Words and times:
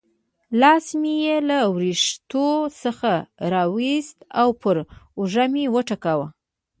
لاس 0.61 0.85
مې 1.01 1.13
یې 1.25 1.37
له 1.49 1.59
وریښتو 1.75 2.47
څخه 2.81 3.11
را 3.51 3.63
وایست 3.73 4.17
او 4.41 4.49
پر 4.61 4.75
اوږه 5.17 5.45
مې 5.53 5.65
وټکاوه. 5.75 6.27